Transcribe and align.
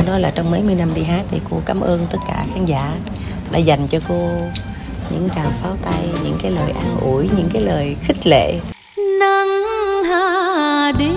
phải 0.00 0.08
nói 0.08 0.20
là 0.20 0.30
trong 0.30 0.50
mấy 0.50 0.62
mươi 0.62 0.74
năm 0.74 0.94
đi 0.94 1.02
hát 1.02 1.24
thì 1.30 1.40
cô 1.50 1.56
cảm 1.66 1.80
ơn 1.80 2.06
tất 2.10 2.18
cả 2.28 2.46
khán 2.54 2.64
giả 2.64 2.96
đã 3.50 3.58
dành 3.58 3.86
cho 3.88 3.98
cô 4.08 4.30
những 5.10 5.28
tràng 5.34 5.50
pháo 5.62 5.76
tay 5.82 6.08
những 6.24 6.38
cái 6.42 6.50
lời 6.50 6.72
an 6.72 6.96
ủi 7.00 7.28
những 7.36 7.48
cái 7.52 7.62
lời 7.62 7.96
khích 8.02 8.26
lệ 8.26 8.54
nắng 9.20 9.64
hà 10.04 10.92
đi 10.98 11.10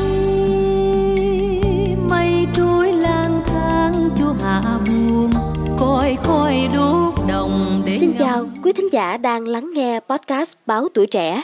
mây 2.09 2.47
trôi 2.55 2.93
lang 2.93 3.43
thang 3.47 4.09
cho 4.17 4.35
hạ 4.43 4.61
buồn 4.87 5.31
coi 5.79 6.17
khói 6.23 6.67
đốt 6.73 7.13
đồng 7.27 7.83
để 7.85 7.97
Xin 7.99 8.13
chào 8.17 8.45
quý 8.63 8.73
thính 8.73 8.93
giả 8.93 9.17
đang 9.17 9.47
lắng 9.47 9.71
nghe 9.73 9.99
podcast 10.09 10.53
Báo 10.65 10.87
Tuổi 10.93 11.07
Trẻ. 11.07 11.43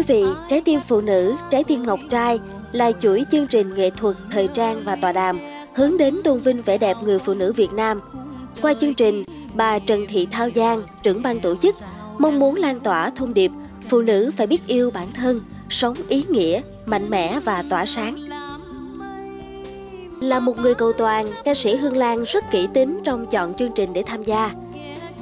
Quý 0.00 0.14
vị, 0.14 0.24
Trái 0.48 0.60
tim 0.60 0.80
phụ 0.88 1.00
nữ, 1.00 1.34
Trái 1.50 1.64
tim 1.64 1.82
ngọc 1.82 2.00
trai 2.10 2.40
là 2.72 2.92
chuỗi 2.92 3.24
chương 3.30 3.46
trình 3.46 3.74
nghệ 3.74 3.90
thuật, 3.90 4.16
thời 4.30 4.48
trang 4.48 4.82
và 4.84 4.96
tọa 4.96 5.12
đàm 5.12 5.38
hướng 5.74 5.96
đến 5.96 6.20
tôn 6.24 6.40
vinh 6.40 6.62
vẻ 6.62 6.78
đẹp 6.78 6.96
người 7.04 7.18
phụ 7.18 7.34
nữ 7.34 7.52
Việt 7.52 7.72
Nam. 7.72 8.00
Qua 8.62 8.74
chương 8.74 8.94
trình, 8.94 9.24
bà 9.54 9.78
Trần 9.78 10.06
Thị 10.08 10.26
Thao 10.30 10.48
Giang, 10.54 10.82
trưởng 11.02 11.22
ban 11.22 11.40
tổ 11.40 11.56
chức, 11.56 11.76
mong 12.18 12.38
muốn 12.38 12.54
lan 12.54 12.80
tỏa 12.80 13.10
thông 13.10 13.34
điệp 13.34 13.50
phụ 13.88 14.00
nữ 14.00 14.30
phải 14.36 14.46
biết 14.46 14.66
yêu 14.66 14.90
bản 14.90 15.12
thân, 15.12 15.40
sống 15.70 15.94
ý 16.08 16.24
nghĩa, 16.28 16.60
mạnh 16.86 17.10
mẽ 17.10 17.40
và 17.40 17.64
tỏa 17.70 17.86
sáng. 17.86 18.16
Là 20.20 20.40
một 20.40 20.58
người 20.58 20.74
cầu 20.74 20.92
toàn, 20.92 21.26
ca 21.44 21.54
sĩ 21.54 21.76
Hương 21.76 21.96
Lan 21.96 22.24
rất 22.24 22.44
kỹ 22.50 22.68
tính 22.74 23.00
trong 23.04 23.26
chọn 23.26 23.54
chương 23.54 23.72
trình 23.74 23.92
để 23.92 24.02
tham 24.06 24.24
gia. 24.24 24.50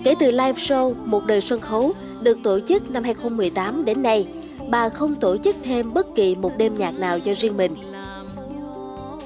Kể 0.05 0.15
từ 0.19 0.31
live 0.31 0.53
show 0.53 0.95
Một 1.05 1.27
đời 1.27 1.41
sân 1.41 1.61
khấu 1.61 1.93
được 2.21 2.39
tổ 2.43 2.61
chức 2.61 2.91
năm 2.91 3.05
2018 3.05 3.85
đến 3.85 4.03
nay, 4.03 4.27
bà 4.69 4.89
không 4.89 5.15
tổ 5.15 5.37
chức 5.37 5.57
thêm 5.65 5.95
bất 5.95 6.15
kỳ 6.15 6.35
một 6.35 6.59
đêm 6.59 6.79
nhạc 6.79 6.99
nào 6.99 7.21
cho 7.21 7.33
riêng 7.39 7.57
mình. 7.57 7.75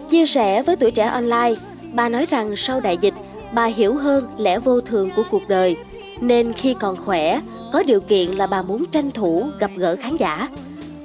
Chia 0.08 0.27
sẻ 0.27 0.62
với 0.62 0.77
tuổi 0.77 0.91
trẻ 0.91 1.05
online, 1.05 1.55
bà 1.92 2.08
nói 2.08 2.27
rằng 2.30 2.56
sau 2.56 2.80
đại 2.80 2.98
dịch, 3.00 3.14
bà 3.53 3.64
hiểu 3.64 3.94
hơn 3.94 4.27
lẽ 4.38 4.58
vô 4.58 4.80
thường 4.80 5.10
của 5.16 5.22
cuộc 5.30 5.48
đời, 5.48 5.77
nên 6.20 6.53
khi 6.53 6.75
còn 6.80 6.97
khỏe, 6.97 7.41
có 7.72 7.83
điều 7.83 8.00
kiện 8.00 8.30
là 8.30 8.47
bà 8.47 8.62
muốn 8.62 8.84
tranh 8.86 9.10
thủ 9.10 9.44
gặp 9.58 9.70
gỡ 9.77 9.97
khán 9.97 10.16
giả. 10.16 10.48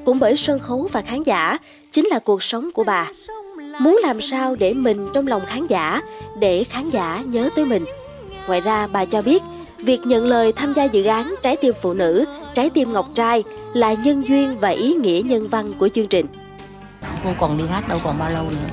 Cũng 0.05 0.20
bởi 0.20 0.38
sân 0.38 0.59
khấu 0.59 0.89
và 0.92 1.02
khán 1.02 1.23
giả 1.23 1.58
chính 1.92 2.08
là 2.08 2.20
cuộc 2.20 2.44
sống 2.44 2.70
của 2.73 2.83
bà. 2.83 3.08
Muốn 3.80 4.00
làm 4.03 4.22
sao 4.22 4.55
để 4.55 4.73
mình 4.73 5.08
trong 5.14 5.28
lòng 5.28 5.42
khán 5.45 5.67
giả, 5.67 6.02
để 6.39 6.64
khán 6.64 6.89
giả 6.89 7.23
nhớ 7.25 7.50
tới 7.55 7.66
mình. 7.66 7.86
Ngoài 8.48 8.61
ra, 8.61 8.88
bà 8.88 9.05
cho 9.05 9.22
biết, 9.22 9.44
việc 9.78 10.06
nhận 10.06 10.25
lời 10.25 10.53
tham 10.56 10.73
gia 10.73 10.83
dự 10.83 11.03
án 11.03 11.36
Trái 11.44 11.56
tim 11.61 11.73
phụ 11.81 11.94
nữ, 11.94 12.25
Trái 12.53 12.70
tim 12.70 12.94
ngọc 12.94 13.09
trai 13.16 13.44
là 13.73 13.94
nhân 13.94 14.28
duyên 14.28 14.59
và 14.59 14.70
ý 14.70 14.94
nghĩa 14.94 15.22
nhân 15.25 15.47
văn 15.47 15.73
của 15.80 15.89
chương 15.89 16.08
trình. 16.08 16.25
cô 17.23 17.30
còn 17.39 17.58
đi 17.58 17.64
hát 17.67 17.88
đâu 17.88 18.00
còn 18.03 18.20
bao 18.20 18.30
lâu 18.30 18.44
nữa. 18.44 18.67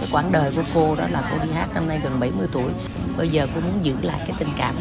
Cái 0.00 0.08
quãng 0.12 0.32
đời 0.32 0.52
của 0.56 0.62
cô 0.74 0.94
đó 0.94 1.04
là 1.10 1.30
cô 1.30 1.44
đi 1.44 1.52
hát 1.52 1.68
năm 1.74 1.88
nay 1.88 2.00
gần 2.04 2.20
70 2.20 2.46
tuổi. 2.52 2.70
Bây 3.16 3.28
giờ 3.28 3.46
cô 3.54 3.60
muốn 3.60 3.84
giữ 3.84 3.94
lại 4.02 4.20
cái 4.26 4.36
tình 4.38 4.52
cảm 4.58 4.74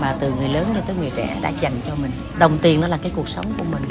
mà 0.00 0.16
từ 0.20 0.32
người 0.32 0.48
lớn 0.48 0.66
cho 0.74 0.80
tới 0.86 0.96
người 1.00 1.10
trẻ 1.16 1.38
đã 1.42 1.52
dành 1.60 1.80
cho 1.86 1.94
mình. 1.94 2.10
Đồng 2.38 2.58
tiền 2.62 2.80
nó 2.80 2.86
là 2.86 2.96
cái 2.96 3.12
cuộc 3.16 3.28
sống 3.28 3.52
của 3.58 3.64
mình 3.70 3.82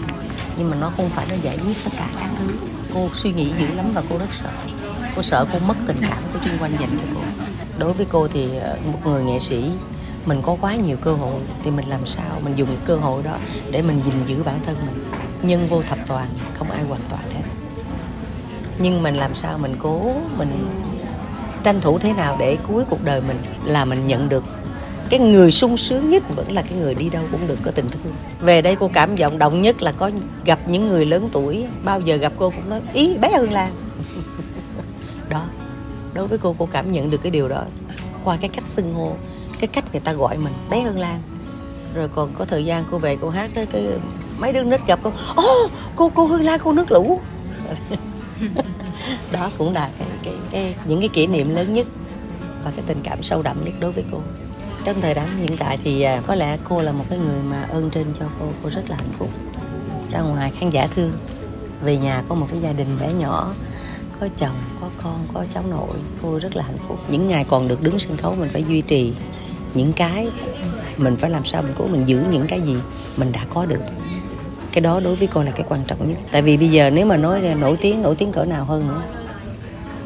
nhưng 0.60 0.70
mà 0.70 0.78
nó 0.78 0.92
không 0.98 1.10
phải 1.10 1.26
nó 1.30 1.36
giải 1.42 1.58
quyết 1.58 1.78
tất 1.84 1.92
cả 1.98 2.08
các 2.20 2.30
thứ. 2.40 2.54
Cô 2.94 3.10
suy 3.14 3.32
nghĩ 3.32 3.52
dữ 3.60 3.68
lắm 3.76 3.86
và 3.94 4.04
cô 4.10 4.18
rất 4.18 4.34
sợ. 4.34 4.50
Cô 5.16 5.22
sợ 5.22 5.46
cô 5.54 5.60
mất 5.68 5.76
tình 5.88 5.98
cảm 6.02 6.24
của 6.34 6.40
chung 6.44 6.58
quanh 6.60 6.72
dành 6.80 6.90
cho 7.00 7.06
cô. 7.16 7.22
Đối 7.78 7.94
với 7.94 8.06
cô 8.10 8.28
thì 8.28 8.58
ờ, 8.58 8.78
một 8.92 9.00
người 9.06 9.24
nghệ 9.24 9.40
sĩ 9.40 9.72
mình 10.26 10.42
có 10.42 10.58
quá 10.62 10.76
nhiều 10.76 10.98
cơ 11.02 11.14
hội 11.14 11.42
thì 11.64 11.72
mình 11.72 11.86
làm 11.86 12.06
sao 12.06 12.40
mình 12.44 12.56
dùng 12.56 12.78
cơ 12.86 12.96
hội 12.96 13.24
đó 13.24 13.38
để 13.72 13.82
mình 13.82 14.02
gìn 14.06 14.14
giữ 14.26 14.44
bản 14.44 14.60
thân 14.66 14.76
mình? 14.86 15.06
Nhân 15.44 15.68
vô 15.68 15.82
thập 15.82 16.00
toàn, 16.08 16.28
không 16.54 16.72
ai 16.72 16.84
hoàn 16.84 17.02
toàn 17.10 17.24
hết. 17.36 17.44
Nhưng 18.80 19.04
mình 19.04 19.16
làm 19.16 19.36
sao 19.36 19.58
mình 19.58 19.76
cố, 19.80 20.14
mình 20.38 20.68
tranh 21.64 21.82
thủ 21.82 22.00
thế 22.00 22.14
nào 22.14 22.38
để 22.40 22.58
cuối 22.68 22.84
cuộc 22.90 23.04
đời 23.04 23.22
mình 23.22 23.38
là 23.66 23.86
mình 23.86 24.08
nhận 24.08 24.30
được? 24.30 24.44
Cái 25.10 25.20
người 25.20 25.52
sung 25.52 25.78
sướng 25.78 26.10
nhất 26.10 26.24
vẫn 26.36 26.52
là 26.52 26.62
cái 26.62 26.74
người 26.74 26.96
đi 26.96 27.10
đâu 27.10 27.24
cũng 27.32 27.48
được, 27.48 27.58
có 27.64 27.72
tình 27.72 27.88
thương. 27.90 28.14
Về 28.40 28.62
đây 28.62 28.76
cô 28.80 28.90
cảm 28.94 29.16
vọng 29.16 29.38
động 29.38 29.62
nhất 29.62 29.82
là 29.82 29.92
có 29.92 30.12
gặp 30.46 30.60
những 30.68 30.88
người 30.88 31.06
lớn 31.06 31.30
tuổi, 31.32 31.66
bao 31.84 32.02
giờ 32.02 32.16
gặp 32.16 32.34
cô 32.38 32.50
cũng 32.50 32.70
nói, 32.70 32.82
ý, 32.94 33.18
bé 33.18 33.30
hơn 33.30 33.52
Lan. 33.52 33.72
Đó, 35.30 35.46
đối 36.14 36.28
với 36.28 36.38
cô 36.38 36.56
cô 36.60 36.66
cảm 36.72 36.92
nhận 36.92 37.10
được 37.10 37.22
cái 37.24 37.32
điều 37.32 37.50
đó 37.50 37.64
qua 38.24 38.38
cái 38.42 38.50
cách 38.50 38.68
xưng 38.68 38.94
hô 38.94 39.16
cái 39.60 39.68
cách 39.68 39.86
người 39.92 40.02
ta 40.02 40.14
gọi 40.14 40.38
mình 40.38 40.54
bé 40.70 40.82
Hương 40.82 41.00
Lan. 41.00 41.20
Rồi 41.94 42.08
còn 42.16 42.34
có 42.38 42.46
thời 42.46 42.66
gian 42.66 42.84
cô 42.92 42.98
về 42.98 43.18
cô 43.22 43.30
hát 43.30 43.52
tới 43.54 43.66
cái 43.66 43.88
mấy 44.40 44.54
đứa 44.54 44.64
nít 44.64 44.88
gặp 44.88 45.00
cô 45.04 45.12
ô 45.36 45.68
cô 45.96 46.12
cô 46.16 46.26
Hương 46.26 46.44
Lan 46.44 46.60
cô 46.64 46.74
nước 46.74 46.92
lũ. 46.92 47.20
Đó 49.32 49.52
cũng 49.58 49.74
là 49.74 49.90
cái, 50.00 50.08
cái, 50.24 50.34
cái 50.52 50.76
những 50.86 51.00
cái 51.00 51.10
kỷ 51.14 51.28
niệm 51.28 51.56
lớn 51.56 51.74
nhất 51.74 51.88
và 52.64 52.72
cái 52.76 52.84
tình 52.88 53.02
cảm 53.04 53.24
sâu 53.24 53.42
đậm 53.42 53.66
nhất 53.66 53.74
đối 53.80 53.92
với 53.92 54.04
cô. 54.12 54.22
Trong 54.84 55.02
thời 55.02 55.14
điểm 55.14 55.24
hiện 55.38 55.58
tại 55.58 55.78
thì 55.84 56.02
à, 56.02 56.22
có 56.28 56.36
lẽ 56.36 56.58
cô 56.64 56.82
là 56.82 56.92
một 56.92 57.06
cái 57.10 57.20
người 57.20 57.44
mà 57.50 57.64
ơn 57.64 57.90
trên 57.90 58.06
cho 58.20 58.26
cô 58.40 58.46
cô 58.64 58.70
rất 58.70 58.90
là 58.90 58.96
hạnh 58.96 59.14
phúc. 59.18 59.30
Ra 60.12 60.22
ngoài 60.22 60.52
khán 60.60 60.70
giả 60.70 60.88
thương 60.96 61.12
về 61.82 61.98
nhà 61.98 62.24
có 62.30 62.36
một 62.36 62.48
cái 62.52 62.62
gia 62.62 62.74
đình 62.74 62.88
bé 63.00 63.14
nhỏ 63.14 63.54
có 64.20 64.28
chồng 64.38 64.56
có 64.82 64.90
con 65.04 65.28
có 65.34 65.46
cháu 65.54 65.64
nội 65.70 65.98
cô 66.22 66.40
rất 66.40 66.56
là 66.56 66.64
hạnh 66.64 66.78
phúc. 66.88 67.00
Những 67.10 67.28
ngày 67.28 67.46
còn 67.50 67.68
được 67.68 67.82
đứng 67.82 68.00
sân 68.00 68.18
khấu 68.18 68.36
mình 68.36 68.50
phải 68.54 68.64
duy 68.64 68.82
trì 68.82 69.14
những 69.74 69.94
cái 69.94 70.28
mình 70.98 71.18
phải 71.18 71.30
làm 71.30 71.44
sao 71.44 71.62
mình 71.62 71.74
cố 71.78 71.88
mình 71.88 72.08
giữ 72.08 72.24
những 72.32 72.48
cái 72.48 72.62
gì 72.62 72.76
mình 73.18 73.32
đã 73.32 73.46
có 73.50 73.66
được. 73.66 73.82
Cái 74.72 74.82
đó 74.82 75.00
đối 75.00 75.16
với 75.16 75.28
cô 75.28 75.44
là 75.44 75.52
cái 75.52 75.66
quan 75.70 75.82
trọng 75.88 76.10
nhất. 76.10 76.18
Tại 76.32 76.42
vì 76.42 76.58
bây 76.58 76.68
giờ 76.68 76.90
nếu 76.90 77.06
mà 77.06 77.18
nói 77.18 77.42
là 77.42 77.54
nổi 77.54 77.78
tiếng 77.82 78.02
nổi 78.02 78.16
tiếng 78.16 78.32
cỡ 78.32 78.46
nào 78.46 78.66
hơn 78.66 78.88
nữa. 78.88 79.02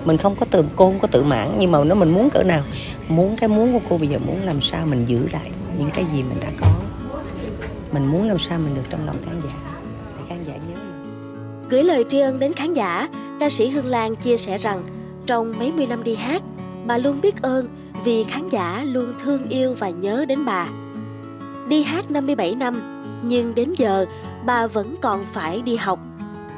Mình 0.06 0.18
không 0.18 0.36
có 0.36 0.46
tự 0.46 0.66
cô 0.76 0.86
không 0.86 1.00
có 1.00 1.08
tự 1.08 1.24
mãn 1.24 1.56
nhưng 1.60 1.72
mà 1.72 1.84
nếu 1.84 1.96
mình 1.96 2.12
muốn 2.12 2.30
cỡ 2.30 2.44
nào 2.44 2.62
muốn 3.10 3.36
cái 3.36 3.50
muốn 3.50 3.74
của 3.74 3.80
cô 3.90 3.98
bây 3.98 4.08
giờ 4.08 4.18
muốn 4.28 4.42
làm 4.46 4.62
sao 4.62 4.86
mình 4.86 5.06
giữ 5.06 5.28
lại 5.32 5.52
những 5.78 5.90
cái 5.94 6.06
gì 6.14 6.24
mình 6.24 6.40
đã 6.42 6.50
có. 6.62 6.68
Mình 7.92 8.06
muốn 8.06 8.28
làm 8.28 8.40
sao 8.40 8.60
mình 8.60 8.76
được 8.76 8.84
trong 8.90 9.06
lòng 9.06 9.18
khán 9.26 9.42
giả 9.42 9.56
để 10.18 10.24
khán 10.30 10.44
giả 10.44 10.54
nhớ. 10.54 10.76
Mình 10.76 11.70
Gửi 11.70 11.84
lời 11.84 12.06
tri 12.10 12.20
ân 12.20 12.40
đến 12.40 12.54
khán 12.54 12.74
giả, 12.74 13.10
ca 13.40 13.50
sĩ 13.50 13.70
Hương 13.70 13.86
Lan 13.86 14.16
chia 14.16 14.38
sẻ 14.38 14.58
rằng 14.58 14.84
trong 15.26 15.60
mấy 15.60 15.72
mươi 15.72 15.86
năm 15.86 16.04
đi 16.04 16.16
hát, 16.16 16.42
bà 16.86 16.98
luôn 16.98 17.22
biết 17.22 17.42
ơn 17.42 17.68
vì 18.04 18.24
khán 18.24 18.50
giả 18.50 18.84
luôn 18.84 19.14
thương 19.24 19.50
yêu 19.50 19.76
và 19.80 19.90
nhớ 19.90 20.26
đến 20.28 20.46
bà. 20.46 20.68
Đi 21.68 21.84
hát 21.84 22.12
57 22.12 22.56
năm, 22.56 22.82
nhưng 23.24 23.56
đến 23.56 23.74
giờ 23.78 24.06
bà 24.46 24.68
vẫn 24.68 24.96
còn 25.02 25.26
phải 25.26 25.62
đi 25.62 25.76
học. 25.76 26.00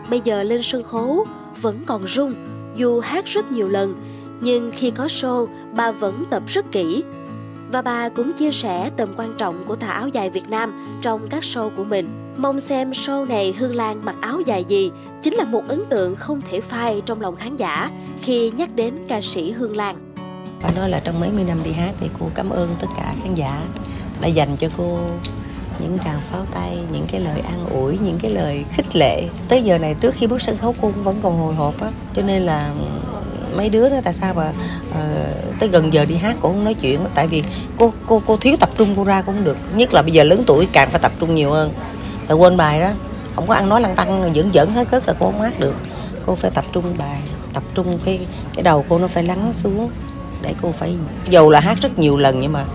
Bây 0.09 0.22
giờ 0.23 0.44
lên 0.44 0.63
sân 0.63 0.84
khấu 0.84 1.25
vẫn 1.62 1.79
còn 1.85 2.07
rung 2.07 2.34
dù 2.75 3.00
hát 3.00 3.25
rất 3.25 3.51
nhiều 3.51 3.69
lần, 3.69 3.96
nhưng 4.41 4.72
khi 4.75 4.91
có 4.91 5.06
show 5.06 5.47
bà 5.73 5.91
vẫn 5.91 6.23
tập 6.29 6.44
rất 6.47 6.72
kỹ. 6.72 7.03
Và 7.72 7.81
bà 7.81 8.09
cũng 8.09 8.34
chia 8.34 8.52
sẻ 8.52 8.91
tầm 8.97 9.09
quan 9.17 9.34
trọng 9.38 9.63
của 9.67 9.75
tà 9.75 9.88
áo 9.88 10.07
dài 10.07 10.29
Việt 10.29 10.50
Nam 10.50 10.97
trong 11.02 11.28
các 11.29 11.44
show 11.44 11.69
của 11.69 11.84
mình. 11.84 12.35
Mong 12.38 12.59
xem 12.59 12.91
show 12.91 13.28
này 13.28 13.53
Hương 13.59 13.75
Lan 13.75 14.06
mặc 14.06 14.16
áo 14.22 14.41
dài 14.46 14.66
gì 14.67 14.91
chính 15.22 15.34
là 15.34 15.46
một 15.46 15.63
ấn 15.67 15.84
tượng 15.90 16.16
không 16.16 16.41
thể 16.50 16.62
phai 16.62 17.02
trong 17.06 17.22
lòng 17.22 17.35
khán 17.35 17.57
giả 17.57 17.91
khi 18.22 18.52
nhắc 18.57 18.69
đến 18.75 18.94
ca 19.07 19.22
sĩ 19.22 19.52
Hương 19.52 19.75
Lan 19.75 20.14
phải 20.61 20.73
nói 20.75 20.89
là 20.89 20.99
trong 20.99 21.19
mấy 21.19 21.31
mươi 21.31 21.43
năm 21.43 21.63
đi 21.63 21.71
hát 21.71 21.91
thì 21.99 22.09
cô 22.19 22.29
cảm 22.35 22.49
ơn 22.49 22.75
tất 22.79 22.88
cả 22.97 23.13
khán 23.23 23.35
giả 23.35 23.61
đã 24.21 24.27
dành 24.27 24.57
cho 24.57 24.67
cô 24.77 24.99
những 25.79 25.97
tràng 26.03 26.21
pháo 26.31 26.45
tay 26.53 26.77
những 26.91 27.07
cái 27.11 27.21
lời 27.21 27.39
an 27.39 27.66
ủi 27.69 27.97
những 27.97 28.19
cái 28.21 28.31
lời 28.31 28.66
khích 28.71 28.95
lệ. 28.95 29.23
Tới 29.49 29.63
giờ 29.63 29.77
này 29.77 29.95
trước 30.01 30.16
khi 30.16 30.27
bước 30.27 30.41
sân 30.41 30.57
khấu 30.57 30.75
cô 30.81 30.91
cũng 30.91 31.03
vẫn 31.03 31.19
còn 31.23 31.39
hồi 31.39 31.55
hộp 31.55 31.81
á. 31.81 31.91
Cho 32.13 32.21
nên 32.21 32.43
là 32.43 32.71
mấy 33.55 33.69
đứa 33.69 33.90
đó 33.90 33.97
tại 34.03 34.13
sao 34.13 34.34
mà 34.34 34.53
uh, 34.90 35.59
tới 35.59 35.69
gần 35.69 35.93
giờ 35.93 36.05
đi 36.05 36.16
hát 36.16 36.35
cô 36.41 36.49
không 36.49 36.63
nói 36.63 36.73
chuyện 36.73 36.99
tại 37.16 37.28
vì 37.28 37.43
cô 37.78 37.93
cô 38.07 38.22
cô 38.28 38.37
thiếu 38.37 38.55
tập 38.59 38.69
trung 38.78 38.93
cô 38.96 39.03
ra 39.03 39.22
cũng 39.22 39.43
được. 39.43 39.57
Nhất 39.75 39.93
là 39.93 40.02
bây 40.02 40.11
giờ 40.11 40.23
lớn 40.23 40.43
tuổi 40.47 40.67
càng 40.73 40.90
phải 40.91 40.99
tập 41.02 41.11
trung 41.19 41.35
nhiều 41.35 41.52
hơn. 41.52 41.73
Sợ 42.23 42.34
quên 42.34 42.57
bài 42.57 42.81
đó. 42.81 42.90
Không 43.35 43.47
có 43.47 43.53
ăn 43.53 43.69
nói 43.69 43.81
lăng 43.81 43.96
tăng 43.96 44.35
dẫn 44.35 44.53
dẫn 44.53 44.73
hết 44.73 44.90
cất 44.91 45.07
là 45.07 45.13
cô 45.19 45.25
không 45.31 45.41
hát 45.41 45.59
được. 45.59 45.75
Cô 46.25 46.35
phải 46.35 46.52
tập 46.52 46.66
trung 46.72 46.84
bài 46.97 47.22
tập 47.53 47.63
trung 47.73 47.99
cái 48.05 48.19
cái 48.53 48.63
đầu 48.63 48.85
cô 48.90 48.99
nó 48.99 49.07
phải 49.07 49.23
lắng 49.23 49.53
xuống 49.53 49.90
để 50.45 50.53
cô 50.61 50.71
phải 50.71 50.97
dầu 51.29 51.49
là 51.49 51.59
hát 51.59 51.77
rất 51.81 51.99
nhiều 51.99 52.17
lần 52.17 52.39
nhưng 52.39 52.51
mà 52.51 52.65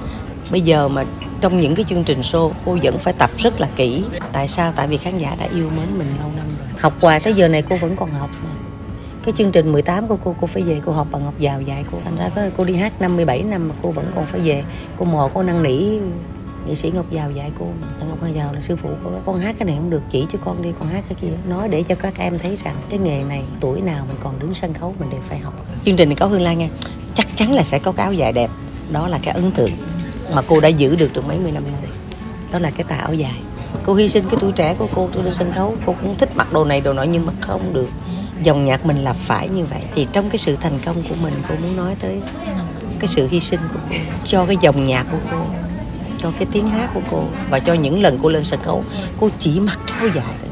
bây 0.50 0.60
giờ 0.60 0.88
mà 0.88 1.04
trong 1.40 1.58
những 1.58 1.74
cái 1.74 1.84
chương 1.84 2.04
trình 2.04 2.20
show, 2.20 2.50
cô 2.64 2.78
vẫn 2.82 2.98
phải 2.98 3.14
tập 3.18 3.30
rất 3.36 3.60
là 3.60 3.68
kỹ. 3.76 4.04
Tại 4.32 4.48
sao? 4.48 4.72
Tại 4.76 4.88
vì 4.88 4.96
khán 4.96 5.18
giả 5.18 5.36
đã 5.38 5.46
yêu 5.54 5.70
mến 5.76 5.98
mình 5.98 6.08
lâu 6.20 6.30
năm 6.36 6.46
rồi. 6.58 6.68
Học 6.80 6.94
hoài 7.00 7.20
tới 7.20 7.34
giờ 7.34 7.48
này 7.48 7.62
cô 7.62 7.76
vẫn 7.76 7.96
còn 7.96 8.10
học 8.10 8.30
mà. 8.44 8.50
Cái 9.24 9.34
chương 9.36 9.52
trình 9.52 9.72
18 9.72 10.08
của 10.08 10.16
cô 10.24 10.34
cô 10.40 10.46
phải 10.46 10.62
về, 10.62 10.80
cô 10.84 10.92
học 10.92 11.06
bằng 11.10 11.24
ngọc 11.24 11.34
vào 11.38 11.62
dạy 11.62 11.84
cô. 11.92 11.98
Thành 12.04 12.16
ra 12.16 12.30
có 12.34 12.42
cô 12.56 12.64
đi 12.64 12.76
hát 12.76 13.00
57 13.00 13.42
năm 13.42 13.68
mà 13.68 13.74
cô 13.82 13.90
vẫn 13.90 14.12
còn 14.14 14.26
phải 14.26 14.40
về. 14.40 14.64
Cô 14.96 15.04
mò, 15.04 15.30
cô 15.34 15.42
năn 15.42 15.62
nỉ 15.62 15.98
nghệ 16.66 16.74
sĩ 16.74 16.90
ngọc 16.90 17.10
giàu 17.10 17.30
dạy 17.30 17.50
cô. 17.58 17.66
Ngọc 18.08 18.18
giàu 18.34 18.52
là 18.52 18.60
sư 18.60 18.76
phụ 18.76 18.88
cô 19.04 19.10
nói 19.10 19.20
con 19.26 19.40
hát 19.40 19.54
cái 19.58 19.66
này 19.66 19.76
không 19.76 19.90
được, 19.90 20.02
chỉ 20.10 20.26
cho 20.32 20.38
con 20.44 20.62
đi, 20.62 20.68
con 20.78 20.88
hát 20.88 21.04
cái 21.08 21.16
kia. 21.20 21.36
Nói 21.48 21.68
để 21.68 21.82
cho 21.82 21.94
các 21.94 22.18
em 22.18 22.38
thấy 22.38 22.56
rằng 22.64 22.76
cái 22.88 22.98
nghề 22.98 23.22
này, 23.24 23.42
tuổi 23.60 23.80
nào 23.80 24.04
mình 24.08 24.16
còn 24.22 24.38
đứng 24.38 24.54
sân 24.54 24.74
khấu 24.74 24.94
mình 25.00 25.10
đều 25.10 25.20
phải 25.20 25.38
học. 25.38 25.54
Chương 25.84 25.96
trình 25.96 26.08
này 26.08 26.16
có 26.20 26.26
hương 26.26 26.42
lan 26.42 26.58
nghe 26.58 26.68
chắc 27.14 27.26
chắn 27.34 27.52
là 27.52 27.62
sẽ 27.62 27.78
có 27.78 27.92
cái 27.92 28.04
áo 28.04 28.12
dài 28.12 28.32
đẹp. 28.32 28.50
Đó 28.92 29.08
là 29.08 29.18
cái 29.22 29.34
ấn 29.34 29.50
tượng 29.50 29.70
mà 30.34 30.42
cô 30.42 30.60
đã 30.60 30.68
giữ 30.68 30.96
được 30.96 31.10
trong 31.12 31.28
mấy 31.28 31.38
mươi 31.38 31.52
năm 31.52 31.62
nay. 31.64 31.90
Đó 32.52 32.58
là 32.58 32.70
cái 32.70 32.84
tà 32.84 32.96
áo 32.96 33.14
dài. 33.14 33.40
Cô 33.84 33.94
hy 33.94 34.08
sinh 34.08 34.24
cái 34.30 34.38
tuổi 34.40 34.52
trẻ 34.52 34.74
của 34.78 34.88
cô 34.94 35.08
trên 35.14 35.34
sân 35.34 35.52
khấu. 35.52 35.76
Cô 35.86 35.94
cũng 36.02 36.16
thích 36.18 36.36
mặc 36.36 36.52
đồ 36.52 36.64
này, 36.64 36.80
đồ 36.80 36.92
nọ, 36.92 37.02
nhưng 37.02 37.26
mà 37.26 37.32
không 37.40 37.72
được. 37.72 37.88
Dòng 38.42 38.64
nhạc 38.64 38.86
mình 38.86 39.04
là 39.04 39.12
phải 39.12 39.48
như 39.48 39.64
vậy. 39.64 39.82
Thì 39.94 40.06
trong 40.12 40.30
cái 40.30 40.38
sự 40.38 40.56
thành 40.56 40.78
công 40.84 41.02
của 41.08 41.14
mình, 41.22 41.34
cô 41.48 41.54
muốn 41.54 41.76
nói 41.76 41.94
tới 42.00 42.20
cái 42.98 43.08
sự 43.08 43.28
hy 43.30 43.40
sinh 43.40 43.60
của 43.72 43.80
cô, 43.90 43.96
cho 44.24 44.46
cái 44.46 44.56
dòng 44.60 44.86
nhạc 44.86 45.06
của 45.10 45.18
cô, 45.30 45.46
cho 46.22 46.30
cái 46.38 46.46
tiếng 46.52 46.68
hát 46.68 46.90
của 46.94 47.00
cô 47.10 47.24
và 47.50 47.58
cho 47.58 47.74
những 47.74 48.02
lần 48.02 48.18
cô 48.22 48.28
lên 48.28 48.44
sân 48.44 48.62
khấu, 48.62 48.84
cô 49.20 49.28
chỉ 49.38 49.60
mặc 49.60 49.78
áo 49.98 50.08
dài 50.14 50.34
thôi 50.40 50.49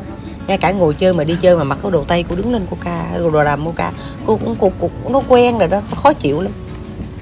ngay 0.49 0.59
cả 0.59 0.71
ngồi 0.71 0.95
chơi 0.95 1.15
mà 1.15 1.25
đi 1.25 1.37
chơi 1.41 1.57
mà 1.57 1.65
mặc 1.65 1.79
cái 1.83 1.93
đồ 1.93 2.05
tây 2.05 2.25
cô 2.29 2.37
đứng 2.37 2.53
lên 2.53 2.67
cô 2.71 2.77
ca 2.85 3.19
đồ 3.19 3.31
làm 3.43 3.65
cô 3.65 3.73
ca 3.77 3.93
cô 4.27 4.37
cũng 4.37 4.57
cô, 4.61 4.73
cô, 4.81 4.91
cô 5.05 5.11
nó 5.11 5.23
quen 5.29 5.59
rồi 5.59 5.69
đó 5.69 5.81
nó 5.91 5.97
khó 5.97 6.13
chịu 6.13 6.41
lắm. 6.41 6.53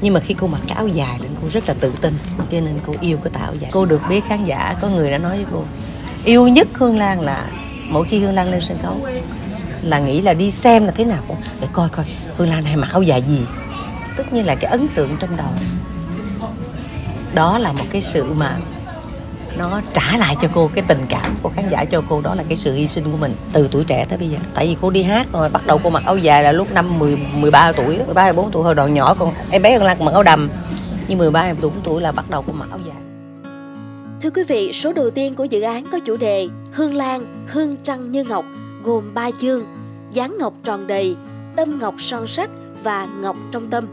Nhưng 0.01 0.15
mà 0.15 0.21
khi 0.21 0.35
cô 0.35 0.47
mặc 0.47 0.61
cái 0.67 0.77
áo 0.77 0.89
dài 0.89 1.19
lên 1.23 1.31
cô 1.43 1.49
rất 1.53 1.69
là 1.69 1.75
tự 1.81 1.93
tin 2.01 2.15
cho 2.51 2.61
nên 2.61 2.79
cô 2.87 2.95
yêu 3.01 3.19
cái 3.25 3.31
tạo 3.33 3.55
dài. 3.61 3.71
Cô 3.75 3.87
được 3.87 4.01
biết 4.09 4.25
khán 4.29 4.45
giả 4.45 4.75
có 4.81 4.89
người 4.89 5.11
đã 5.11 5.19
nói 5.19 5.37
với 5.37 5.47
cô 5.53 5.65
yêu 6.25 6.49
nhất 6.49 6.69
hương 6.75 6.99
lan 6.99 7.21
là 7.21 7.47
mỗi 7.89 8.07
khi 8.09 8.19
hương 8.19 8.35
lan 8.35 8.51
lên 8.51 8.61
sân 8.61 8.79
khấu 8.83 8.97
là 9.83 9.99
nghĩ 9.99 10.21
là 10.21 10.35
đi 10.35 10.51
xem 10.51 10.87
là 10.87 10.93
thế 10.93 11.05
nào 11.05 11.23
cũng 11.29 11.37
để 11.61 11.69
coi 11.73 11.89
coi 11.89 12.07
hương 12.37 12.49
lan 12.49 12.65
này 12.65 12.77
mặc 12.77 12.89
áo 12.93 13.03
dài 13.03 13.23
gì. 13.23 13.41
Tất 14.17 14.33
nhiên 14.33 14.47
là 14.47 14.55
cái 14.55 14.71
ấn 14.71 14.89
tượng 14.89 15.17
trong 15.21 15.37
đầu. 15.37 15.49
Đó 17.35 17.59
là 17.59 17.73
một 17.73 17.85
cái 17.91 18.03
sự 18.03 18.25
mà 18.25 18.57
nó 19.59 19.81
trả 19.93 20.17
lại 20.19 20.37
cho 20.41 20.49
cô 20.55 20.71
cái 20.75 20.85
tình 20.89 21.07
cảm 21.09 21.37
của 21.43 21.49
khán 21.49 21.69
giả 21.69 21.85
cho 21.85 22.03
cô 22.09 22.21
đó 22.21 22.35
là 22.35 22.43
cái 22.49 22.57
sự 22.57 22.75
hy 22.75 22.89
sinh 22.89 23.05
của 23.05 23.17
mình 23.17 23.35
từ 23.53 23.69
tuổi 23.71 23.85
trẻ 23.85 24.07
tới 24.09 24.19
bây 24.19 24.29
giờ. 24.29 24.39
Tại 24.55 24.67
vì 24.67 24.77
cô 24.81 24.91
đi 24.91 25.03
hát 25.03 25.27
rồi 25.33 25.49
bắt 25.49 25.67
đầu 25.67 25.81
cô 25.85 25.91
mặc 25.91 26.03
áo 26.07 26.17
dài 26.17 26.43
là 26.43 26.53
lúc 26.53 26.73
năm 26.73 26.99
10 26.99 27.17
13 27.17 27.73
tuổi 27.73 27.99
13 28.07 28.25
14 28.25 28.51
tuổi 28.51 28.65
hồi 28.65 28.75
đoạn 28.75 28.95
nhỏ 28.95 29.15
còn 29.15 29.33
em 29.51 29.63
bé 29.63 29.73
hơn 29.73 29.83
Lan 29.83 30.05
mặc 30.05 30.13
áo 30.13 30.23
đầm. 30.23 30.49
Nhưng 31.09 31.19
13 31.19 31.53
14 31.53 31.73
tuổi 31.85 32.03
là 32.03 32.13
bắt 32.13 32.31
đầu 32.31 32.45
cô 32.47 32.53
mặc 32.53 32.69
áo 32.71 32.81
dài. 32.87 32.97
Thưa 34.23 34.31
quý 34.31 34.43
vị, 34.49 34.73
số 34.73 34.93
đầu 34.93 35.11
tiên 35.11 35.35
của 35.35 35.45
dự 35.45 35.61
án 35.61 35.87
có 35.93 35.99
chủ 35.99 36.17
đề 36.17 36.49
Hương 36.73 36.95
Lan, 36.95 37.47
Hương 37.49 37.77
Trăng 37.83 38.11
Như 38.11 38.25
Ngọc 38.25 38.45
gồm 38.83 39.15
3 39.15 39.31
chương 39.41 39.65
Dáng 40.13 40.37
Ngọc 40.39 40.55
Tròn 40.65 40.87
Đầy, 40.87 41.17
Tâm 41.57 41.79
Ngọc 41.81 41.95
Son 41.99 42.27
Sắc 42.27 42.51
và 42.83 43.07
Ngọc 43.07 43.37
Trong 43.53 43.71
Tâm. 43.71 43.87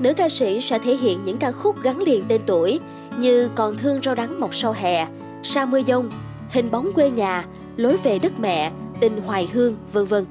Nữ 0.00 0.14
ca 0.14 0.28
sĩ 0.28 0.60
sẽ 0.60 0.78
thể 0.78 0.96
hiện 0.96 1.22
những 1.24 1.38
ca 1.38 1.52
khúc 1.52 1.82
gắn 1.82 1.98
liền 1.98 2.24
tên 2.28 2.40
tuổi 2.46 2.80
như 3.18 3.48
Còn 3.54 3.76
Thương 3.76 4.02
Rau 4.02 4.14
Đắng 4.14 4.40
Mọc 4.40 4.54
Sau 4.54 4.72
Hè, 4.72 5.06
Sa 5.42 5.66
Mưa 5.66 5.82
Dông, 5.86 6.10
Hình 6.50 6.70
Bóng 6.70 6.92
Quê 6.92 7.10
Nhà, 7.10 7.44
Lối 7.76 7.96
Về 7.96 8.18
Đất 8.18 8.32
Mẹ, 8.40 8.72
Tình 9.00 9.20
Hoài 9.26 9.48
Hương, 9.52 9.76
vân 9.92 10.04
vân. 10.04 10.24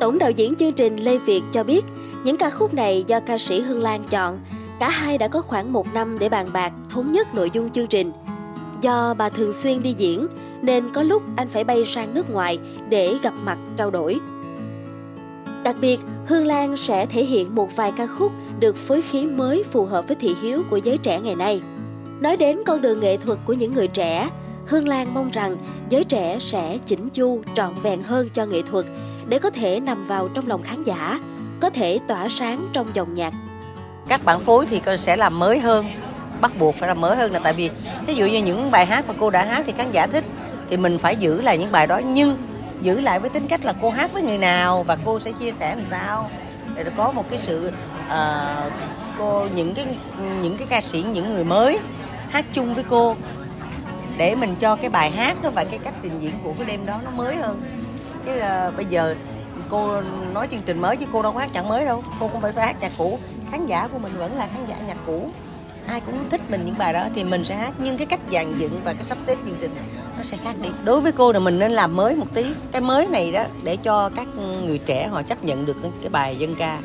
Tổng 0.00 0.18
đạo 0.18 0.30
diễn 0.30 0.54
chương 0.54 0.72
trình 0.72 0.96
Lê 0.96 1.18
Việt 1.18 1.42
cho 1.52 1.64
biết 1.64 1.84
những 2.24 2.36
ca 2.36 2.50
khúc 2.50 2.74
này 2.74 3.04
do 3.06 3.20
ca 3.20 3.38
sĩ 3.38 3.60
Hương 3.60 3.82
Lan 3.82 4.04
chọn 4.10 4.38
Cả 4.80 4.88
hai 4.88 5.18
đã 5.18 5.28
có 5.28 5.42
khoảng 5.42 5.72
một 5.72 5.94
năm 5.94 6.18
để 6.18 6.28
bàn 6.28 6.46
bạc 6.52 6.72
thống 6.88 7.12
nhất 7.12 7.34
nội 7.34 7.50
dung 7.52 7.70
chương 7.70 7.86
trình. 7.86 8.12
Do 8.80 9.14
bà 9.14 9.28
thường 9.28 9.52
xuyên 9.52 9.82
đi 9.82 9.92
diễn 9.92 10.26
nên 10.62 10.92
có 10.92 11.02
lúc 11.02 11.22
anh 11.36 11.48
phải 11.48 11.64
bay 11.64 11.84
sang 11.84 12.14
nước 12.14 12.30
ngoài 12.30 12.58
để 12.90 13.18
gặp 13.22 13.34
mặt 13.44 13.58
trao 13.76 13.90
đổi. 13.90 14.20
Đặc 15.68 15.76
biệt, 15.80 16.00
Hương 16.26 16.46
Lan 16.46 16.76
sẽ 16.76 17.06
thể 17.06 17.24
hiện 17.24 17.54
một 17.54 17.76
vài 17.76 17.92
ca 17.96 18.06
khúc 18.06 18.32
được 18.60 18.76
phối 18.76 19.02
khí 19.02 19.26
mới 19.26 19.64
phù 19.70 19.84
hợp 19.84 20.06
với 20.06 20.16
thị 20.20 20.36
hiếu 20.42 20.62
của 20.70 20.76
giới 20.76 20.98
trẻ 20.98 21.20
ngày 21.20 21.34
nay. 21.34 21.60
Nói 22.20 22.36
đến 22.36 22.58
con 22.66 22.80
đường 22.80 23.00
nghệ 23.00 23.16
thuật 23.16 23.38
của 23.44 23.52
những 23.52 23.74
người 23.74 23.88
trẻ, 23.88 24.30
Hương 24.66 24.88
Lan 24.88 25.14
mong 25.14 25.30
rằng 25.30 25.56
giới 25.88 26.04
trẻ 26.04 26.38
sẽ 26.38 26.78
chỉnh 26.86 27.10
chu, 27.10 27.42
trọn 27.54 27.74
vẹn 27.82 28.02
hơn 28.02 28.28
cho 28.34 28.46
nghệ 28.46 28.62
thuật 28.62 28.84
để 29.28 29.38
có 29.38 29.50
thể 29.50 29.80
nằm 29.80 30.04
vào 30.04 30.28
trong 30.28 30.48
lòng 30.48 30.62
khán 30.62 30.84
giả, 30.84 31.20
có 31.60 31.70
thể 31.70 31.98
tỏa 32.08 32.28
sáng 32.28 32.68
trong 32.72 32.86
dòng 32.94 33.14
nhạc. 33.14 33.34
Các 34.08 34.24
bản 34.24 34.40
phối 34.40 34.66
thì 34.66 34.80
sẽ 34.98 35.16
làm 35.16 35.38
mới 35.38 35.58
hơn 35.58 35.86
bắt 36.40 36.52
buộc 36.58 36.76
phải 36.76 36.88
làm 36.88 37.00
mới 37.00 37.16
hơn 37.16 37.32
là 37.32 37.38
tại 37.38 37.52
vì 37.52 37.70
ví 38.06 38.14
dụ 38.14 38.26
như 38.26 38.42
những 38.42 38.70
bài 38.70 38.86
hát 38.86 39.04
mà 39.08 39.14
cô 39.18 39.30
đã 39.30 39.44
hát 39.44 39.62
thì 39.66 39.72
khán 39.76 39.92
giả 39.92 40.06
thích 40.06 40.24
thì 40.70 40.76
mình 40.76 40.98
phải 40.98 41.16
giữ 41.16 41.40
lại 41.42 41.58
những 41.58 41.72
bài 41.72 41.86
đó. 41.86 41.98
Nhưng 41.98 42.36
giữ 42.82 43.00
lại 43.00 43.20
với 43.20 43.30
tính 43.30 43.48
cách 43.48 43.64
là 43.64 43.72
cô 43.82 43.90
hát 43.90 44.12
với 44.12 44.22
người 44.22 44.38
nào 44.38 44.82
và 44.82 44.96
cô 45.04 45.20
sẽ 45.20 45.32
chia 45.32 45.52
sẻ 45.52 45.76
làm 45.76 45.86
sao? 45.86 46.30
Để 46.74 46.84
có 46.96 47.12
một 47.12 47.24
cái 47.30 47.38
sự 47.38 47.72
uh, 48.06 48.72
cô 49.18 49.46
những 49.54 49.74
cái 49.74 49.86
những 50.42 50.56
cái 50.58 50.66
ca 50.70 50.80
sĩ 50.80 51.02
những 51.02 51.30
người 51.30 51.44
mới 51.44 51.78
hát 52.30 52.44
chung 52.52 52.74
với 52.74 52.84
cô 52.88 53.16
để 54.16 54.34
mình 54.34 54.56
cho 54.60 54.76
cái 54.76 54.90
bài 54.90 55.10
hát 55.10 55.42
đó 55.42 55.50
và 55.50 55.64
cái 55.64 55.78
cách 55.78 55.94
trình 56.02 56.18
diễn 56.20 56.32
của 56.44 56.52
cái 56.52 56.64
đêm 56.64 56.86
đó 56.86 57.00
nó 57.04 57.10
mới 57.10 57.36
hơn. 57.36 57.62
Chứ 58.24 58.32
uh, 58.36 58.76
bây 58.76 58.84
giờ 58.84 59.14
cô 59.68 60.00
nói 60.32 60.46
chương 60.50 60.62
trình 60.66 60.80
mới 60.80 60.96
chứ 60.96 61.06
cô 61.12 61.22
đâu 61.22 61.32
có 61.32 61.38
hát 61.38 61.50
nhạc 61.52 61.64
mới 61.64 61.84
đâu. 61.84 62.04
Cô 62.20 62.28
cũng 62.28 62.40
phải 62.40 62.52
phải 62.52 62.66
hát 62.66 62.76
nhạc 62.80 62.92
cũ. 62.98 63.18
Khán 63.50 63.66
giả 63.66 63.88
của 63.92 63.98
mình 63.98 64.18
vẫn 64.18 64.36
là 64.36 64.48
khán 64.54 64.66
giả 64.66 64.76
nhạc 64.86 64.96
cũ 65.06 65.30
ai 65.88 66.00
cũng 66.00 66.28
thích 66.30 66.40
mình 66.50 66.64
những 66.64 66.78
bài 66.78 66.92
đó 66.92 67.06
thì 67.14 67.24
mình 67.24 67.44
sẽ 67.44 67.54
hát. 67.54 67.72
Nhưng 67.78 67.96
cái 67.96 68.06
cách 68.06 68.20
dàn 68.32 68.58
dựng 68.58 68.80
và 68.84 68.92
cái 68.92 69.04
sắp 69.04 69.18
xếp 69.26 69.36
chương 69.44 69.56
trình 69.60 69.76
nó 70.16 70.22
sẽ 70.22 70.36
khác 70.44 70.54
đi. 70.62 70.68
Đối 70.84 71.00
với 71.00 71.12
cô 71.12 71.32
là 71.32 71.38
mình 71.38 71.58
nên 71.58 71.72
làm 71.72 71.96
mới 71.96 72.16
một 72.16 72.26
tí. 72.34 72.46
Cái 72.72 72.80
mới 72.80 73.06
này 73.06 73.32
đó 73.32 73.44
để 73.62 73.76
cho 73.76 74.08
các 74.08 74.26
người 74.64 74.78
trẻ 74.78 75.06
họ 75.06 75.22
chấp 75.22 75.44
nhận 75.44 75.66
được 75.66 75.76
cái 76.00 76.10
bài 76.10 76.36
dân 76.36 76.54
ca. 76.54 76.78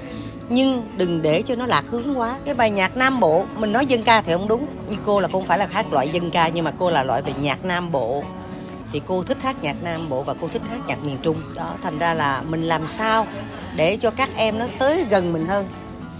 Nhưng 0.49 0.87
đừng 0.97 1.21
để 1.21 1.41
cho 1.41 1.55
nó 1.55 1.65
lạc 1.65 1.83
hướng 1.89 2.19
quá. 2.19 2.35
Cái 2.45 2.55
bài 2.55 2.71
nhạc 2.71 2.97
nam 2.97 3.19
bộ, 3.19 3.45
mình 3.55 3.71
nói 3.71 3.85
dân 3.85 4.03
ca 4.03 4.21
thì 4.21 4.33
không 4.33 4.47
đúng. 4.47 4.65
Như 4.89 4.95
cô 5.05 5.19
là 5.19 5.27
cô 5.27 5.39
không 5.39 5.45
phải 5.47 5.57
là 5.57 5.67
hát 5.71 5.93
loại 5.93 6.09
dân 6.09 6.31
ca, 6.31 6.47
nhưng 6.47 6.65
mà 6.65 6.71
cô 6.79 6.91
là 6.91 7.03
loại 7.03 7.21
về 7.21 7.33
nhạc 7.41 7.65
nam 7.65 7.91
bộ. 7.91 8.23
Thì 8.91 9.01
cô 9.07 9.23
thích 9.23 9.37
hát 9.41 9.55
nhạc 9.63 9.83
nam 9.83 10.09
bộ 10.09 10.23
và 10.23 10.33
cô 10.41 10.47
thích 10.47 10.61
hát 10.69 10.79
nhạc 10.87 11.03
miền 11.03 11.17
trung. 11.21 11.37
Đó, 11.55 11.73
thành 11.83 11.99
ra 11.99 12.13
là 12.13 12.41
mình 12.41 12.63
làm 12.63 12.87
sao 12.87 13.27
để 13.75 13.97
cho 13.97 14.11
các 14.11 14.29
em 14.35 14.59
nó 14.59 14.65
tới 14.79 15.05
gần 15.09 15.33
mình 15.33 15.45
hơn. 15.45 15.67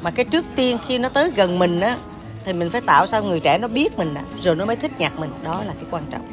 Mà 0.02 0.12
cái 0.12 0.26
trước 0.26 0.46
tiên 0.56 0.78
khi 0.88 0.98
nó 0.98 1.10
tới 1.10 1.32
gần 1.36 1.60
mình 1.60 1.80
á 1.80 1.98
thì 2.46 2.54
mình 2.54 2.70
phải 2.70 2.82
tạo 2.82 3.06
sao 3.06 3.24
người 3.24 3.40
trẻ 3.40 3.58
nó 3.58 3.68
biết 3.68 3.98
mình 3.98 4.14
rồi 4.42 4.56
nó 4.56 4.66
mới 4.66 4.76
thích 4.76 4.92
nhạc 5.00 5.20
mình. 5.20 5.32
Đó 5.44 5.64
là 5.64 5.74
cái 5.74 5.86
quan 5.92 6.04
trọng. 6.12 6.28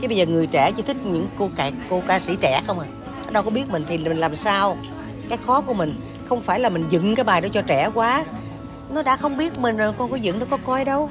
Chứ 0.00 0.08
bây 0.08 0.16
giờ 0.16 0.26
người 0.26 0.46
trẻ 0.46 0.70
chỉ 0.76 0.82
thích 0.82 0.96
những 1.04 1.28
cô 1.38 1.50
ca 1.56 1.70
cô 1.90 2.02
ca 2.08 2.18
sĩ 2.18 2.36
trẻ 2.40 2.62
không 2.66 2.80
à. 2.80 2.86
Nó 3.24 3.30
đâu 3.30 3.42
có 3.42 3.50
biết 3.50 3.70
mình 3.70 3.84
thì 3.88 3.98
mình 3.98 4.16
làm 4.18 4.36
sao? 4.36 4.76
Cái 5.28 5.38
khó 5.46 5.60
của 5.60 5.74
mình, 5.74 6.00
không 6.28 6.40
phải 6.40 6.60
là 6.60 6.68
mình 6.68 6.84
dựng 6.90 7.14
cái 7.14 7.24
bài 7.24 7.40
đó 7.40 7.48
cho 7.52 7.62
trẻ 7.62 7.90
quá. 7.94 8.24
Nó 8.90 9.02
đã 9.02 9.16
không 9.16 9.36
biết 9.36 9.58
mình 9.58 9.76
rồi, 9.76 9.92
con 9.98 10.10
có 10.10 10.16
dựng 10.16 10.38
nó 10.38 10.46
có 10.50 10.56
coi 10.56 10.84
đâu. 10.84 11.10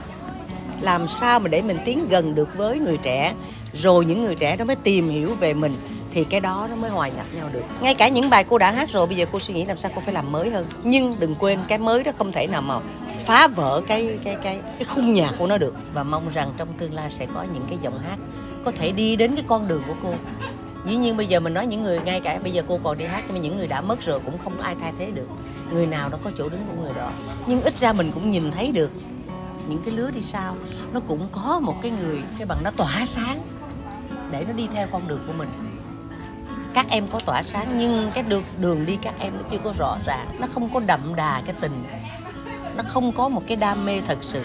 Làm 0.82 1.08
sao 1.08 1.40
mà 1.40 1.48
để 1.48 1.62
mình 1.62 1.80
tiến 1.86 2.08
gần 2.10 2.36
được 2.36 2.50
với 2.58 2.80
người 2.80 2.98
trẻ? 2.98 3.34
Rồi 3.74 4.06
những 4.06 4.22
người 4.22 4.36
trẻ 4.36 4.56
đó 4.56 4.66
mới 4.66 4.76
tìm 4.76 5.10
hiểu 5.10 5.36
về 5.36 5.54
mình 5.54 5.76
thì 6.12 6.24
cái 6.24 6.40
đó 6.40 6.68
nó 6.70 6.76
mới 6.76 6.90
hòa 6.90 7.08
nhập 7.08 7.26
nhau 7.34 7.50
được. 7.54 7.62
Ngay 7.82 7.96
cả 7.96 8.08
những 8.08 8.30
bài 8.30 8.44
cô 8.44 8.58
đã 8.58 8.72
hát 8.72 8.90
rồi, 8.90 9.08
bây 9.08 9.16
giờ 9.16 9.26
cô 9.32 9.40
suy 9.40 9.54
nghĩ 9.54 9.66
làm 9.66 9.78
sao 9.78 9.92
cô 9.96 10.02
phải 10.02 10.14
làm 10.14 10.32
mới 10.32 10.50
hơn. 10.50 10.68
Nhưng 10.84 11.16
đừng 11.20 11.36
quên, 11.36 11.60
cái 11.68 11.78
mới 11.78 12.04
đó 12.04 12.12
không 12.18 12.32
thể 12.32 12.48
nào 12.48 12.62
mà 12.62 12.76
phá 13.26 13.48
vỡ 13.48 13.82
cái 13.88 14.20
cái 14.24 14.36
cái 14.44 14.60
cái 14.64 14.86
khung 14.86 15.14
nhạc 15.14 15.32
của 15.38 15.48
nó 15.48 15.58
được. 15.58 15.76
Và 15.94 16.04
mong 16.04 16.30
rằng 16.30 16.54
trong 16.58 16.68
tương 16.78 16.94
lai 16.94 17.10
sẽ 17.10 17.26
có 17.34 17.44
những 17.44 17.66
cái 17.70 17.78
giọng 17.82 18.00
hát 18.00 18.20
có 18.66 18.72
thể 18.72 18.92
đi 18.92 19.16
đến 19.16 19.36
cái 19.36 19.44
con 19.48 19.68
đường 19.68 19.84
của 19.88 19.96
cô. 20.04 20.14
Dĩ 20.86 20.96
nhiên 20.96 21.18
bây 21.18 21.28
giờ 21.28 21.40
mình 21.40 21.54
nói 21.54 21.68
những 21.68 21.84
người, 21.84 22.00
ngay 22.00 22.20
cả 22.20 22.40
bây 22.44 22.52
giờ 22.52 22.64
cô 22.68 22.80
còn 22.84 22.98
đi 22.98 23.06
hát, 23.06 23.24
nhưng 23.28 23.34
mà 23.34 23.40
những 23.40 23.58
người 23.58 23.68
đã 23.68 23.82
mất 23.82 24.02
rồi 24.02 24.20
cũng 24.20 24.38
không 24.38 24.58
có 24.58 24.64
ai 24.64 24.76
thay 24.82 24.94
thế 25.00 25.12
được. 25.12 25.28
Người 25.74 25.88
nào 25.88 26.10
đó 26.10 26.18
có 26.24 26.32
chỗ 26.38 26.50
đứng 26.50 26.66
của 26.68 26.84
người 26.84 26.94
đó. 26.94 27.12
Nhưng 27.48 27.62
ít 27.62 27.78
ra 27.78 27.94
mình 27.94 28.12
cũng 28.12 28.32
nhìn 28.32 28.52
thấy 28.52 28.72
được 28.72 28.92
những 29.68 29.82
cái 29.86 29.94
lứa 29.94 30.12
đi 30.12 30.22
sau, 30.22 30.56
nó 30.94 31.00
cũng 31.00 31.28
có 31.32 31.60
một 31.60 31.76
cái 31.82 31.92
người, 31.92 32.22
cái 32.38 32.46
bằng 32.46 32.58
nó 32.64 32.72
tỏa 32.72 33.06
sáng 33.06 33.40
để 34.32 34.46
nó 34.48 34.54
đi 34.54 34.68
theo 34.74 34.88
con 34.92 35.08
đường 35.08 35.20
của 35.28 35.34
mình 35.34 35.50
các 36.74 36.86
em 36.90 37.08
có 37.08 37.20
tỏa 37.26 37.44
sáng, 37.44 37.78
nhưng 37.78 38.12
cái 38.14 38.24
đường 38.24 38.44
đường 38.60 38.86
đi 38.86 38.98
các 39.02 39.14
em 39.20 39.34
nó 39.38 39.44
chưa 39.52 39.58
có 39.64 39.74
rõ 39.78 39.98
ràng. 40.06 40.28
Nó 40.40 40.48
không 40.54 40.70
có 40.74 40.80
đậm 40.80 41.16
đà 41.16 41.42
cái 41.46 41.56
tình. 41.60 41.84
Nó 42.78 42.84
không 42.88 43.12
có 43.12 43.30
một 43.30 43.42
cái 43.48 43.58
đam 43.58 43.86
mê 43.86 44.02
thật 44.08 44.18
sự 44.22 44.44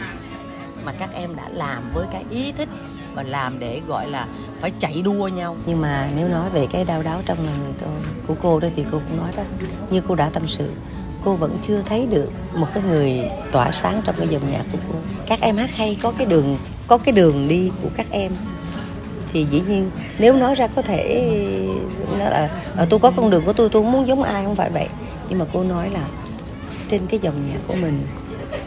mà 0.85 0.93
các 0.93 1.11
em 1.13 1.37
đã 1.37 1.49
làm 1.49 1.91
với 1.95 2.07
cái 2.13 2.25
ý 2.31 2.53
thích 2.53 2.69
và 3.15 3.23
làm 3.23 3.59
để, 3.59 3.81
gọi 3.87 4.11
là, 4.11 4.27
phải 4.61 4.73
chạy 4.79 5.03
đua 5.05 5.29
nhau. 5.29 5.57
Nhưng 5.67 5.81
mà 5.81 6.09
nếu 6.17 6.29
nói 6.29 6.51
về 6.51 6.67
cái 6.71 6.85
đau 6.85 7.03
đáu 7.03 7.23
trong 7.27 7.39
lòng 7.47 7.55
người 7.65 7.73
tôi, 7.81 8.13
của 8.27 8.35
cô 8.43 8.61
đó 8.61 8.69
thì 8.77 8.85
cô 8.93 9.01
cũng 9.09 9.17
nói 9.17 9.31
đó, 9.37 9.43
như 9.91 10.03
cô 10.09 10.15
đã 10.15 10.31
tâm 10.33 10.47
sự, 10.47 10.71
cô 11.25 11.35
vẫn 11.35 11.59
chưa 11.63 11.83
thấy 11.83 12.07
được 12.07 12.31
một 12.55 12.67
cái 12.75 12.83
người 12.83 13.31
tỏa 13.53 13.71
sáng 13.71 14.03
trong 14.05 14.17
cái 14.19 14.29
dòng 14.29 14.53
nhạc 14.53 14.65
của 14.73 14.79
cô. 14.89 14.95
Các 15.27 15.41
em 15.41 15.57
hát 15.57 15.71
hay, 15.77 15.99
có 16.03 16.13
cái 16.19 16.27
đường, 16.27 16.59
có 16.87 16.99
cái 16.99 17.13
đường 17.13 17.49
đi 17.49 17.71
của 17.83 17.89
các 17.97 18.07
em 18.11 18.33
thì 19.37 19.47
dĩ 19.51 19.63
nhiên 19.69 19.91
nếu 20.19 20.37
nói 20.37 20.55
ra 20.55 20.67
có 20.67 20.83
thể, 20.83 21.33
nó 22.19 22.29
là 22.29 22.51
ờ, 22.77 22.87
tôi 22.91 23.01
có 23.01 23.11
con 23.17 23.31
đường 23.31 23.45
của 23.45 23.53
tôi 23.53 23.69
tôi 23.69 23.83
muốn 23.83 24.09
giống 24.09 24.23
ai 24.23 24.45
không 24.45 24.57
phải 24.57 24.71
vậy. 24.71 24.89
Nhưng 25.29 25.39
mà 25.39 25.45
cô 25.53 25.65
nói 25.65 25.91
là 25.91 26.01
trên 26.89 27.07
cái 27.07 27.21
dòng 27.23 27.35
nhạc 27.49 27.59
của 27.67 27.75
mình, 27.75 28.01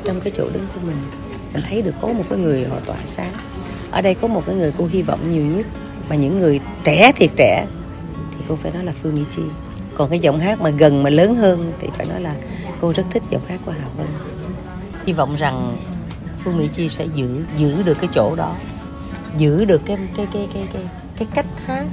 trong 0.06 0.22
cái 0.22 0.32
chỗ 0.36 0.50
đứng 0.54 0.68
của 0.74 0.82
mình 0.88 0.96
mình 1.54 1.64
thấy 1.70 1.82
được 1.82 1.96
có 2.02 2.08
một 2.08 2.24
cái 2.30 2.40
người 2.40 2.66
họ 2.66 2.76
tỏa 2.86 2.96
sáng. 3.06 3.32
Ở 3.92 4.02
đây 4.02 4.16
có 4.16 4.28
một 4.28 4.44
cái 4.46 4.56
người 4.56 4.74
cô 4.78 4.88
hy 4.92 5.02
vọng 5.02 5.20
nhiều 5.32 5.44
nhất, 5.44 5.66
mà 6.10 6.16
những 6.16 6.40
người 6.40 6.60
trẻ 6.84 7.12
thiệt 7.16 7.30
trẻ, 7.36 7.68
thì 8.32 8.46
cô 8.50 8.56
phải 8.56 8.72
nói 8.72 8.84
là 8.84 8.92
Phương 9.02 9.16
Mỹ 9.16 9.22
Chi 9.30 9.44
còn 9.96 10.10
cái 10.10 10.20
giọng 10.20 10.40
hát 10.40 10.62
mà 10.62 10.70
gần 10.70 11.04
mà 11.04 11.10
lớn 11.10 11.36
hơn 11.36 11.74
thì 11.80 11.88
phải 11.98 12.06
nói 12.06 12.22
là 12.22 12.36
cô 12.82 12.94
rất 12.94 13.04
thích 13.12 13.24
giọng 13.30 13.42
hát 13.48 13.60
của 13.66 13.72
Hà 13.72 13.88
Vân. 13.98 14.08
Hy 15.06 15.14
vọng 15.14 15.36
rằng 15.36 15.78
Phương 16.38 16.58
Mỹ 16.58 16.70
Chi 16.74 16.90
sẽ 16.90 17.06
giữ 17.16 17.30
giữ 17.58 17.84
được 17.84 17.98
cái 18.02 18.10
chỗ 18.14 18.36
đó 18.36 18.56
giữ 19.38 19.66
được 19.66 19.82
cái 19.86 19.98
cái 20.16 20.28
cái 20.34 20.48
cái 20.54 20.68
cái 20.74 20.84
cái 21.18 21.28
cách 21.34 21.46
hát 21.66 21.86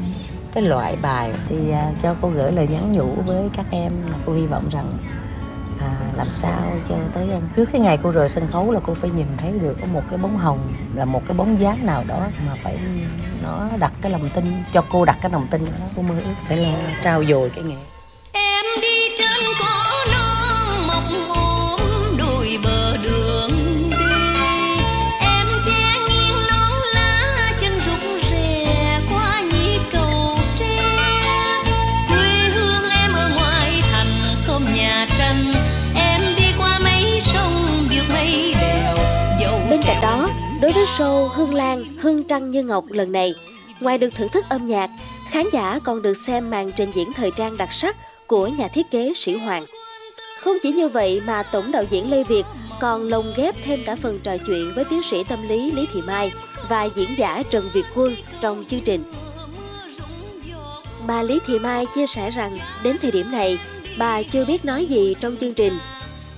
cái 0.52 0.62
loại 0.62 0.96
bài. 1.02 1.32
Thì 1.48 1.56
uh, 1.56 2.02
cho 2.02 2.14
cô 2.20 2.28
gửi 2.28 2.52
lời 2.52 2.68
nhắn 2.70 2.92
nhủ 2.92 3.08
với 3.26 3.48
các 3.56 3.66
em 3.70 3.92
là 4.10 4.16
cô 4.26 4.32
hy 4.32 4.46
vọng 4.46 4.68
rằng 4.72 4.86
à, 5.80 5.96
làm 6.16 6.26
sao 6.26 6.72
cho 6.88 6.94
tới 7.14 7.30
em 7.30 7.42
trước 7.56 7.68
cái 7.72 7.80
ngày 7.80 7.98
cô 8.02 8.10
rời 8.10 8.28
sân 8.28 8.46
khấu 8.46 8.72
là 8.72 8.80
cô 8.86 8.94
phải 8.94 9.10
nhìn 9.10 9.26
thấy 9.36 9.52
được 9.58 9.76
có 9.80 9.86
một 9.86 10.02
cái 10.10 10.18
bóng 10.18 10.36
hồng 10.36 10.58
là 10.94 11.04
một 11.04 11.22
cái 11.26 11.36
bóng 11.36 11.60
dáng 11.60 11.86
nào 11.86 12.04
đó 12.08 12.28
mà 12.46 12.54
phải 12.62 12.78
nó 13.42 13.68
đặt 13.78 13.92
cái 14.02 14.12
lòng 14.12 14.28
tin 14.34 14.44
cho 14.72 14.84
cô 14.90 15.04
đặt 15.04 15.18
cái 15.20 15.30
lòng 15.32 15.46
tin 15.50 15.64
đó 15.64 15.86
cô 15.96 16.02
mơ 16.02 16.14
ước 16.14 16.34
phải 16.48 16.56
là 16.56 17.00
trao 17.02 17.24
dồi 17.24 17.50
cái 17.50 17.64
nghề 17.64 17.76
đối 40.66 40.72
với 40.72 40.84
show 40.84 41.28
Hương 41.28 41.54
Lan, 41.54 41.84
Hương 42.00 42.24
Trăng 42.24 42.50
Như 42.50 42.62
Ngọc 42.62 42.84
lần 42.88 43.12
này, 43.12 43.34
ngoài 43.80 43.98
được 43.98 44.14
thưởng 44.14 44.28
thức 44.28 44.44
âm 44.48 44.66
nhạc, 44.66 44.90
khán 45.30 45.46
giả 45.52 45.78
còn 45.84 46.02
được 46.02 46.14
xem 46.14 46.50
màn 46.50 46.70
trình 46.76 46.90
diễn 46.94 47.12
thời 47.12 47.30
trang 47.30 47.56
đặc 47.56 47.72
sắc 47.72 47.96
của 48.26 48.46
nhà 48.46 48.68
thiết 48.68 48.90
kế 48.90 49.12
Sĩ 49.14 49.36
Hoàng. 49.36 49.66
Không 50.40 50.56
chỉ 50.62 50.72
như 50.72 50.88
vậy 50.88 51.20
mà 51.26 51.42
tổng 51.42 51.72
đạo 51.72 51.84
diễn 51.90 52.10
Lê 52.10 52.24
Việt 52.24 52.46
còn 52.80 53.08
lồng 53.08 53.32
ghép 53.36 53.54
thêm 53.64 53.80
cả 53.86 53.96
phần 53.96 54.18
trò 54.22 54.36
chuyện 54.46 54.72
với 54.74 54.84
tiến 54.84 55.02
sĩ 55.02 55.24
tâm 55.24 55.48
lý 55.48 55.70
Lý 55.70 55.86
Thị 55.92 56.02
Mai 56.02 56.32
và 56.68 56.84
diễn 56.84 57.18
giả 57.18 57.42
Trần 57.50 57.68
Việt 57.72 57.86
Quân 57.94 58.16
trong 58.40 58.64
chương 58.68 58.80
trình. 58.80 59.04
Bà 61.06 61.22
Lý 61.22 61.38
Thị 61.46 61.58
Mai 61.58 61.86
chia 61.94 62.06
sẻ 62.06 62.30
rằng 62.30 62.58
đến 62.82 62.96
thời 63.02 63.10
điểm 63.10 63.30
này, 63.30 63.58
bà 63.98 64.22
chưa 64.22 64.44
biết 64.44 64.64
nói 64.64 64.86
gì 64.86 65.14
trong 65.20 65.36
chương 65.36 65.54
trình. 65.54 65.78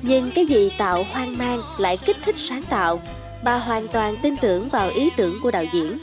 Nhưng 0.02 0.30
cái 0.30 0.47
gì 0.47 0.70
tạo 0.78 1.06
hoang 1.12 1.38
mang 1.38 1.62
lại 1.78 1.97
kích 1.97 2.16
thích 2.25 2.37
sáng 2.38 2.62
tạo, 2.62 3.00
bà 3.45 3.57
hoàn 3.57 3.88
toàn 3.88 4.16
tin 4.23 4.37
tưởng 4.37 4.68
vào 4.68 4.90
ý 4.90 5.11
tưởng 5.16 5.40
của 5.42 5.50
đạo 5.50 5.64
diễn. 5.73 5.99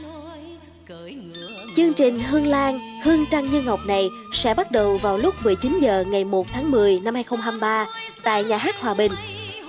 Chương 1.76 1.94
trình 1.94 2.20
Hương 2.20 2.48
Lan, 2.48 3.02
Hương 3.04 3.26
Trăng 3.26 3.52
Như 3.52 3.62
Ngọc 3.62 3.80
này 3.86 4.10
sẽ 4.34 4.54
bắt 4.54 4.72
đầu 4.72 4.98
vào 4.98 5.18
lúc 5.18 5.36
19 5.44 5.80
giờ 5.80 6.04
ngày 6.08 6.24
1 6.24 6.48
tháng 6.54 6.72
10 6.72 7.00
năm 7.00 7.14
2023 7.14 7.86
tại 8.24 8.44
nhà 8.44 8.58
hát 8.58 8.82
Hòa 8.82 8.94
Bình. 8.94 9.12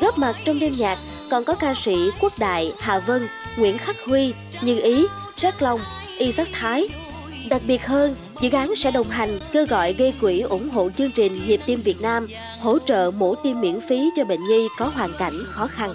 Góp 0.00 0.18
mặt 0.18 0.36
trong 0.44 0.58
đêm 0.58 0.74
nhạc 0.78 0.98
còn 1.30 1.44
có 1.44 1.54
ca 1.54 1.74
sĩ 1.74 2.10
Quốc 2.20 2.32
Đại, 2.40 2.72
Hà 2.78 2.98
Vân, 2.98 3.28
Nguyễn 3.56 3.78
Khắc 3.78 3.96
Huy, 4.06 4.34
Như 4.62 4.80
Ý, 4.80 5.06
Jack 5.36 5.52
Long, 5.58 5.80
Isaac 6.18 6.48
Thái. 6.52 6.88
Đặc 7.48 7.62
biệt 7.66 7.86
hơn, 7.86 8.14
dự 8.40 8.50
án 8.50 8.74
sẽ 8.74 8.90
đồng 8.90 9.08
hành 9.08 9.38
kêu 9.52 9.66
gọi 9.66 9.92
gây 9.92 10.14
quỹ 10.20 10.40
ủng 10.40 10.68
hộ 10.68 10.90
chương 10.98 11.10
trình 11.10 11.46
Nhịp 11.46 11.60
tim 11.66 11.80
Việt 11.80 12.00
Nam, 12.00 12.26
hỗ 12.60 12.78
trợ 12.78 13.10
mổ 13.18 13.34
tim 13.34 13.60
miễn 13.60 13.80
phí 13.80 14.10
cho 14.16 14.24
bệnh 14.24 14.44
nhi 14.46 14.68
có 14.78 14.86
hoàn 14.86 15.12
cảnh 15.18 15.34
khó 15.46 15.66
khăn. 15.66 15.94